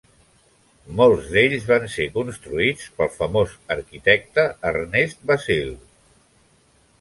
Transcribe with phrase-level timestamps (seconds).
[1.01, 5.79] Molts d'ells van ser construïts pel famós arquitecte Ernesto Basile.